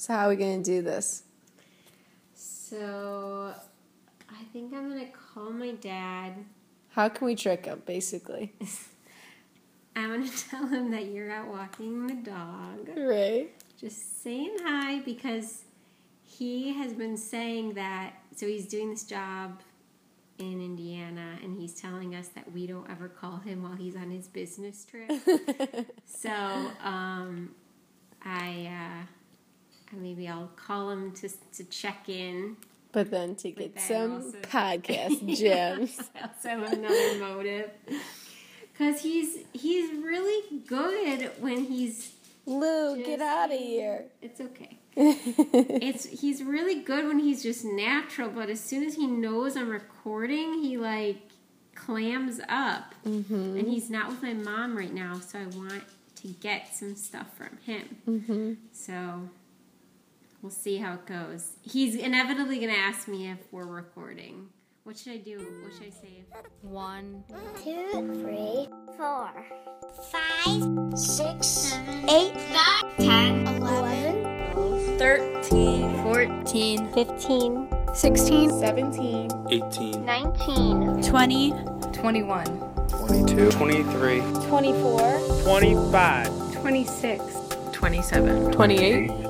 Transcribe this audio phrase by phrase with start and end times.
[0.00, 1.24] So how are we gonna do this?
[2.34, 3.52] So
[4.30, 6.32] I think I'm gonna call my dad.
[6.88, 8.54] How can we trick him, basically?
[9.96, 12.88] I'm gonna tell him that you're out walking the dog.
[12.96, 13.50] Right.
[13.78, 15.64] Just saying hi because
[16.24, 18.14] he has been saying that.
[18.34, 19.60] So he's doing this job
[20.38, 24.10] in Indiana, and he's telling us that we don't ever call him while he's on
[24.10, 25.12] his business trip.
[26.06, 26.30] so
[26.82, 27.50] um,
[28.24, 29.02] I.
[29.04, 29.06] Uh,
[29.92, 32.56] maybe I'll call him to to check in.
[32.92, 36.00] But then to get then some also- podcast gems.
[36.22, 37.70] Also another motive.
[38.76, 42.14] Cause he's he's really good when he's
[42.46, 44.04] Lou, Just get out of here.
[44.22, 44.78] it's okay.
[44.96, 49.68] It's he's really good when he's just natural, but as soon as he knows I'm
[49.70, 51.18] recording, he like
[51.74, 52.94] clams up.
[53.06, 53.56] mm-hmm.
[53.58, 55.82] And he's not with my mom right now, so I want
[56.16, 57.96] to get some stuff from him.
[58.08, 58.52] Mm-hmm.
[58.72, 59.28] So
[60.42, 61.52] we'll see how it goes.
[61.62, 64.48] He's inevitably gonna ask me if we're recording.
[64.84, 65.38] What should I do?
[65.62, 66.24] What should I say?
[66.62, 67.22] One,
[67.62, 67.90] two,
[68.22, 69.30] three, four,
[70.10, 79.30] five, six, seven, eight, nine, ten, eleven, 13, 14, 15, 16, 17.
[79.50, 81.54] 18, 19, 20,
[81.92, 82.44] 21,
[82.88, 87.24] 22, 23, 24, 25, 26.
[87.72, 89.29] 27, 28.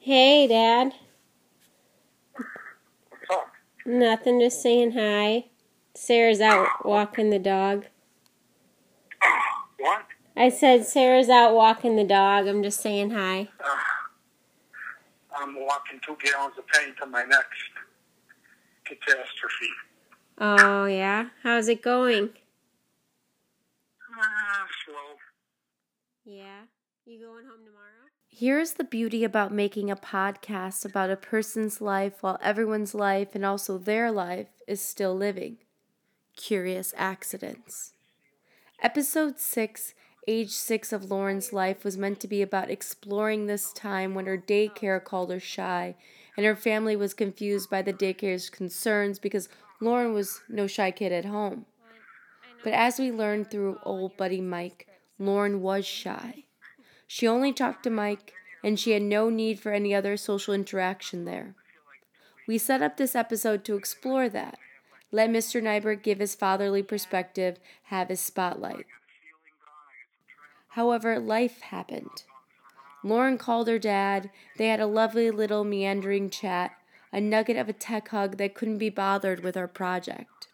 [0.00, 0.92] Hey, Dad.
[3.08, 3.48] what's up?
[3.84, 5.46] Nothing, just saying hi.
[5.94, 7.86] Sara's out walking the dog.
[9.78, 10.06] What?
[10.36, 12.46] I said Sara's out walking the dog.
[12.46, 13.48] I'm just saying hi.
[15.36, 17.70] I'm walking two gallons of paint to my next
[18.84, 19.72] catastrophe.
[20.38, 21.28] Oh, yeah?
[21.42, 22.30] How's it going?
[24.18, 25.16] Ah, slow.
[26.24, 26.62] Yeah?
[27.04, 27.91] You going home tomorrow?
[28.42, 33.44] Here's the beauty about making a podcast about a person's life while everyone's life and
[33.44, 35.58] also their life is still living.
[36.34, 37.92] Curious Accidents.
[38.82, 39.94] Episode 6,
[40.26, 44.36] age 6 of Lauren's life, was meant to be about exploring this time when her
[44.36, 45.94] daycare called her shy
[46.36, 49.48] and her family was confused by the daycare's concerns because
[49.80, 51.64] Lauren was no shy kid at home.
[52.64, 56.46] But as we learned through old buddy Mike, Lauren was shy.
[57.14, 58.32] She only talked to Mike,
[58.64, 61.54] and she had no need for any other social interaction there.
[62.48, 64.56] We set up this episode to explore that.
[65.10, 65.62] Let Mr.
[65.62, 67.58] Nyberg give his fatherly perspective,
[67.88, 68.86] have his spotlight.
[70.68, 72.22] However, life happened.
[73.04, 74.30] Lauren called her dad.
[74.56, 76.70] They had a lovely little meandering chat,
[77.12, 80.48] a nugget of a tech hug that couldn't be bothered with our project.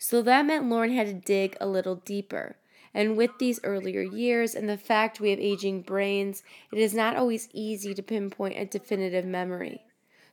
[0.00, 2.56] So that meant Lauren had to dig a little deeper.
[2.94, 7.16] And with these earlier years and the fact we have aging brains, it is not
[7.16, 9.82] always easy to pinpoint a definitive memory.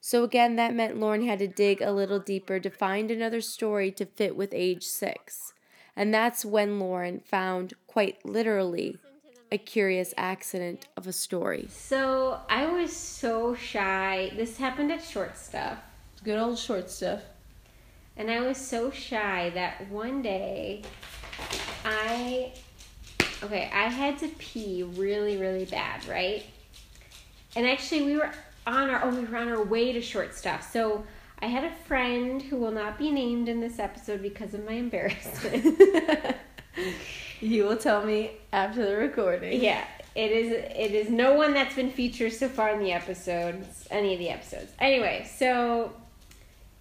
[0.02, 3.92] So again, that meant Lauren had to dig a little deeper to find another story
[3.92, 5.54] to fit with age six.
[5.96, 8.98] And that's when Lauren found, quite literally,
[9.52, 11.68] a curious accident of a story.
[11.70, 14.32] So I was so shy.
[14.36, 15.80] This happened at Short Stuff.
[16.24, 17.22] Good old short stuff.
[18.16, 20.84] And I was so shy that one day
[22.30, 22.52] I
[23.44, 26.44] okay, I had to pee really, really bad, right?
[27.56, 28.32] And actually we were
[28.68, 30.72] on our oh, we were on our way to short stuff.
[30.72, 31.04] So
[31.42, 34.74] I had a friend who will not be named in this episode because of my
[34.74, 35.78] embarrassment.
[37.42, 39.62] You will tell me after the recording.
[39.62, 43.88] yeah, it is it is no one that's been featured so far in the episodes,
[43.90, 44.74] any of the episodes.
[44.80, 45.94] Anyway, so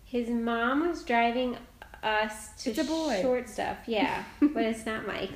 [0.05, 1.57] His mom was driving
[2.03, 3.19] us to It's a boy.
[3.23, 3.79] short stuff.
[3.87, 5.31] Yeah, but it's not Mike.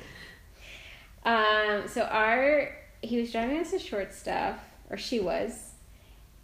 [1.25, 4.57] Um, so our he was driving us to short stuff,
[4.89, 5.71] or she was,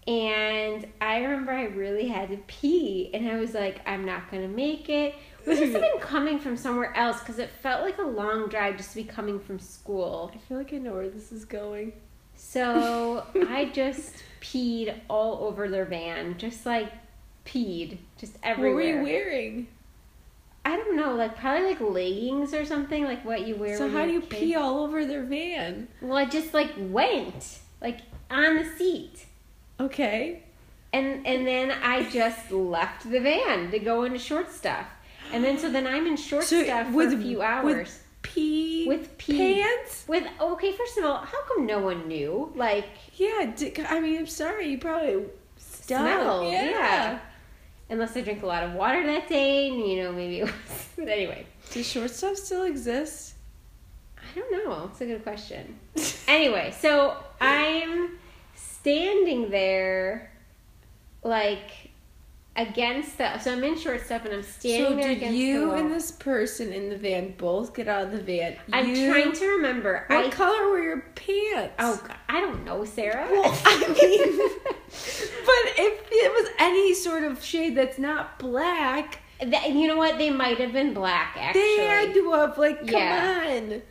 [0.07, 4.47] and I remember I really had to pee, and I was like, I'm not gonna
[4.47, 5.15] make it.
[5.45, 8.77] We must have been coming from somewhere else because it felt like a long drive
[8.77, 10.31] just to be coming from school.
[10.33, 11.93] I feel like I know where this is going.
[12.35, 16.91] So I just peed all over their van, just like
[17.45, 18.75] peed, just everywhere.
[18.75, 19.67] What were you wearing?
[20.65, 23.77] I don't know, like probably like leggings or something, like what you wear.
[23.77, 24.29] So how do you kid.
[24.39, 25.87] pee all over their van?
[26.01, 29.25] Well, I just like went like on the seat,
[29.79, 30.43] Okay.
[30.93, 34.85] and and then I just left the van to go into short stuff,
[35.31, 37.65] and then so then I'm in short So stuff with- for a few hours.
[37.87, 39.37] with Pee With pee.
[39.37, 40.03] pants?
[40.05, 42.51] With okay, first of all, how come no one knew?
[42.53, 42.85] Like
[43.15, 43.49] Yeah,
[43.87, 45.23] I mean, I'm sorry, you probably
[45.57, 46.65] smell, Yeah.
[46.69, 46.98] yeah.
[47.89, 50.53] Unless I drink a lot of water that day, and you know maybe it was.
[50.97, 53.35] But anyway, Does short stuff still exist?
[54.17, 54.89] I don't know.
[54.91, 55.79] It's a good question.
[56.27, 58.17] anyway, so I'm
[58.55, 60.31] standing there,
[61.23, 61.88] like
[62.59, 63.37] against the.
[63.39, 65.75] So I'm in short stuff, and I'm standing so there did against the you wall.
[65.77, 68.57] and this person in the van both get out of the van?
[68.73, 70.03] I'm You- trying to remember.
[70.07, 71.73] What I color were your pants?
[71.79, 73.27] oh God, I don't know, Sara.
[73.31, 74.39] Well, I mean,
[75.45, 80.17] but if it was any sort of shade that's not black, That- you know what?
[80.17, 81.35] They might have been black.
[81.39, 83.43] Actually, they had to have like, come Yeah.
[83.71, 83.81] on.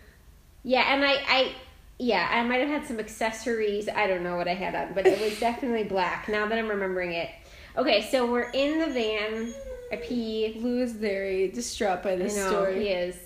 [0.65, 1.53] Yeah, and I, I,
[1.99, 3.89] yeah, I might have had some accessories.
[3.89, 6.29] I don't know what I had on, but it was definitely black.
[6.29, 7.31] Now that I'm remembering it.
[7.79, 9.55] Okay, so we're in the van.
[9.93, 10.59] I pee.
[10.61, 12.81] Lou is very distraught by I this know story.
[12.81, 13.17] he is.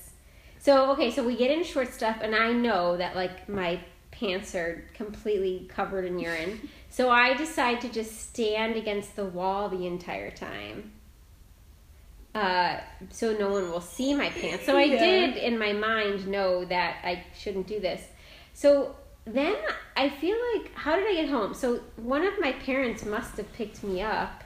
[0.58, 4.54] So okay, so we get in short stuff, and I know that like my pants
[4.54, 6.68] are completely covered in urine.
[6.90, 10.92] So I decide to just stand against the wall the entire time.
[12.34, 12.78] Uh,
[13.10, 14.64] so no one will see my pants.
[14.66, 14.98] So I Yeah.
[14.98, 18.02] did in my mind know that I shouldn't do this.
[18.54, 18.94] So
[19.24, 19.56] then
[19.96, 21.54] I feel like how did I get home?
[21.54, 24.41] So one of my parents must have picked me up.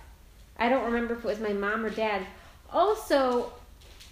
[0.59, 2.27] I don't remember if it was my mom or dad.
[2.73, 3.53] Also,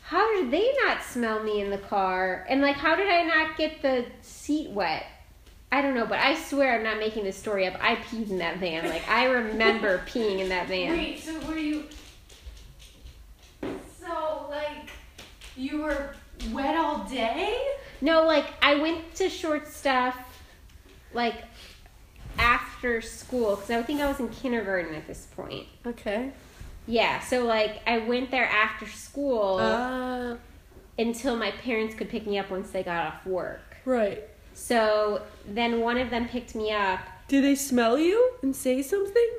[0.03, 2.47] how did they not smell me in the car?
[2.49, 5.07] And like how did I not get the seat wet?
[5.73, 7.75] I don't know, but I swear I'm not making this story up.
[7.81, 8.89] I peed in that van.
[8.89, 10.91] Like I remember peeing in that van.
[10.91, 11.85] Wait, so were you?
[13.63, 14.91] So like,
[15.57, 16.15] you were
[16.53, 17.59] wet all day?
[18.01, 20.17] No, like I went to short stuff
[21.15, 21.37] like
[22.85, 25.67] after school because I think I was in kindergarten at this point.
[25.87, 26.33] Okay.
[26.87, 30.37] Yeah, so like I went there after school Uh,
[30.99, 33.63] until my parents could pick me up once they got off work.
[33.87, 34.23] right.
[34.57, 37.01] So then one of them picked me up.
[37.27, 39.31] Did they smell you and say something?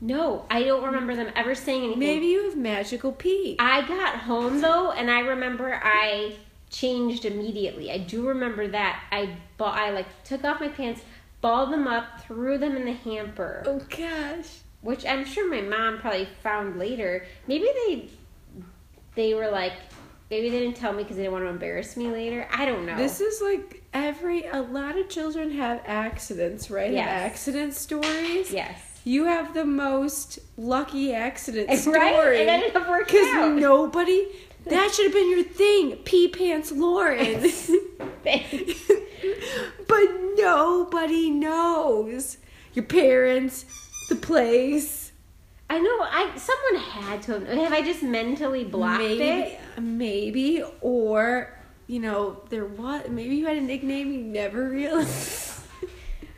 [0.00, 1.98] No, I don't remember them ever saying anything.
[1.98, 3.56] Maybe you have magical pee.
[3.58, 6.36] I got home though, and I remember I
[6.70, 7.90] changed immediately.
[7.90, 9.02] I do remember that.
[9.10, 11.02] I ba- I like took off my pants,
[11.40, 14.58] balled them up, threw them in the hamper, oh gosh.
[14.82, 17.26] which I'm sure my mom probably found later.
[17.46, 18.08] Maybe they
[19.14, 19.72] they were like
[20.30, 22.46] maybe they didn't tell me because they didn't want to embarrass me later.
[22.52, 22.96] I don't know.
[22.96, 26.92] This is like every a lot of children have accidents, right?
[26.92, 27.08] Yes.
[27.08, 28.52] Have accident stories.
[28.52, 28.86] yes.
[29.02, 32.14] You have the most lucky accident Right?
[32.14, 32.38] story.
[32.40, 34.26] It ended up working Because nobody
[34.66, 35.96] that should have been your thing.
[36.04, 37.40] Pee pants Lauren.
[40.50, 42.38] nobody knows.
[42.74, 43.64] Your parents,
[44.08, 45.12] the place.
[45.68, 45.98] I know.
[46.00, 47.46] I someone had to have.
[47.46, 49.60] Have I just mentally blocked maybe it?
[49.80, 55.62] maybe or you know, there was maybe you had a nickname you never realized.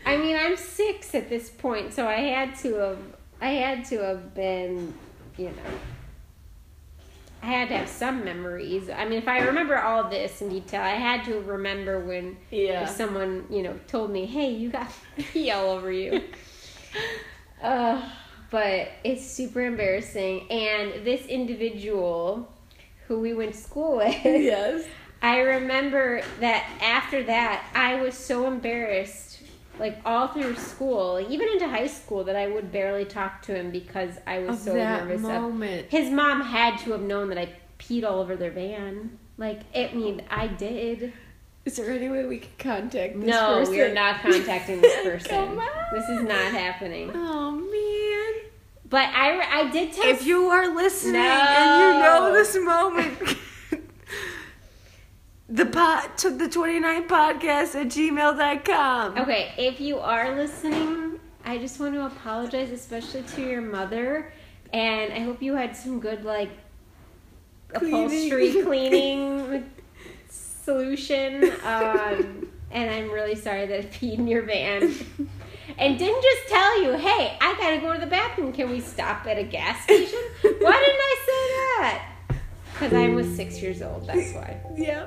[0.07, 2.99] I mean, I'm six at this point, so I had to have.
[3.41, 4.95] I had to have been,
[5.37, 5.71] you know.
[7.43, 8.89] I had to have some memories.
[8.89, 12.87] I mean, if I remember all this in detail, I had to remember when Yeah.
[12.87, 16.23] someone, you know, told me, "Hey, you got pee all over you."
[17.63, 18.01] uh,
[18.51, 20.49] but it's super embarrassing.
[20.51, 22.49] And this individual,
[23.09, 24.85] who we went to school with, yes.
[25.23, 29.32] I remember that after that, I was so embarrassed,
[29.79, 33.55] like all through school, like, even into high school, that I would barely talk to
[33.55, 35.17] him because I was Of so nervous.
[35.17, 35.91] Of, moment.
[35.91, 37.49] his mom had to have known that I
[37.79, 39.19] peed all over their van.
[39.39, 41.13] Like, I mean, I did.
[41.65, 43.75] Is there any way we can contact this no, person?
[43.75, 45.59] we are not contacting this person.
[45.93, 47.11] This is not happening.
[47.15, 48.51] Oh man.
[48.89, 50.05] But I, I did tell.
[50.07, 53.19] If you are listening and you know this moment,
[55.53, 59.19] the pot to the 29 podcast at gmail.com.
[59.19, 64.33] Okay, if you are listening, I just want to apologize, especially to your mother,
[64.73, 66.51] And I hope you had some good like
[67.75, 69.71] upholstery cleaning
[70.31, 71.45] solution.
[71.65, 74.95] Um, and I'm really sorry that I peed in your van.
[75.79, 78.53] And didn't just tell you, hey, I gotta go to the bathroom.
[78.53, 80.19] Can we stop at a gas station?
[80.43, 81.22] Why didn't I?
[82.83, 84.61] Because I was six years old, that's why.
[84.77, 85.07] Yeah.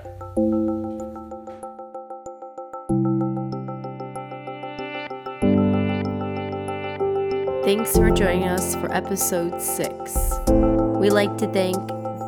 [7.66, 10.16] Thanks for joining us for episode six.
[10.48, 11.76] We like to thank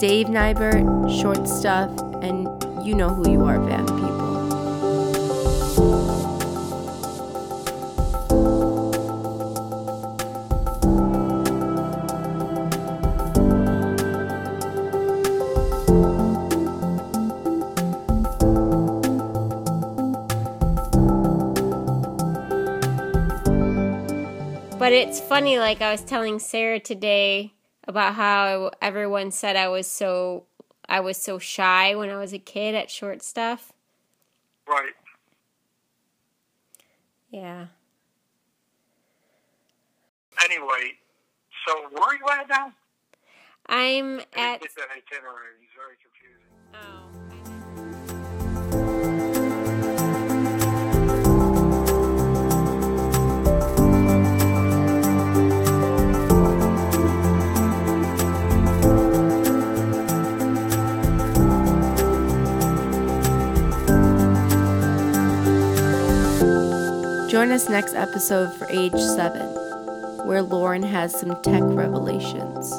[0.02, 2.50] Dave Nybert, Short Stuff, and
[2.86, 4.07] you know who you are, Van
[24.88, 27.52] But it's funny, like I was telling Sara today
[27.90, 30.46] about how everyone said I was so
[30.88, 33.74] I was so shy when I was a kid at short stuff.
[34.66, 34.94] Right.
[37.30, 37.66] Yeah.
[40.46, 40.94] Anyway,
[41.68, 42.72] so where are you at now?
[43.66, 45.58] I'm at get that itinerary.
[45.64, 46.48] It's very confusing.
[46.76, 47.27] oh.
[67.38, 69.40] Join us next episode for Age 7,
[70.26, 72.74] where Lauren has some tech revelations.